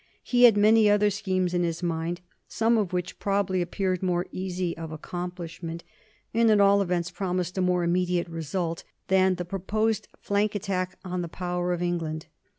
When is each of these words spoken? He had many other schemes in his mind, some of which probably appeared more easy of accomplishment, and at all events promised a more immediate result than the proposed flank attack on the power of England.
He 0.23 0.45
had 0.45 0.57
many 0.57 0.89
other 0.89 1.11
schemes 1.11 1.53
in 1.53 1.61
his 1.61 1.83
mind, 1.83 2.21
some 2.47 2.75
of 2.75 2.91
which 2.91 3.19
probably 3.19 3.61
appeared 3.61 4.01
more 4.01 4.25
easy 4.31 4.75
of 4.75 4.91
accomplishment, 4.91 5.83
and 6.33 6.49
at 6.49 6.59
all 6.59 6.81
events 6.81 7.11
promised 7.11 7.55
a 7.59 7.61
more 7.61 7.83
immediate 7.83 8.27
result 8.27 8.83
than 9.09 9.35
the 9.35 9.45
proposed 9.45 10.07
flank 10.19 10.55
attack 10.55 10.97
on 11.05 11.21
the 11.21 11.27
power 11.29 11.71
of 11.71 11.83
England. 11.83 12.25